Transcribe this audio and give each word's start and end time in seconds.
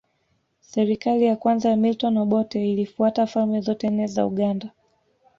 Serikali 0.59 1.25
ya 1.25 1.35
kwanza 1.35 1.69
ya 1.69 1.75
Milton 1.75 2.17
Obote 2.17 2.71
ilifuta 2.73 3.27
falme 3.27 3.61
zote 3.61 3.89
nne 3.89 4.07
za 4.07 4.25
Uganda 4.25 4.71